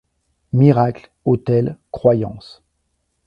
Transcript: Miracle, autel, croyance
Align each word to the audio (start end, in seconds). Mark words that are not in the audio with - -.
Miracle, 0.51 1.11
autel, 1.25 1.77
croyance 1.91 2.63